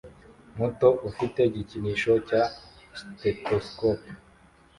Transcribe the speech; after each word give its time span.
muto 0.57 0.87
ufite 1.09 1.39
igikinisho 1.49 2.13
cya 2.27 2.43
stethoscope 2.99 4.09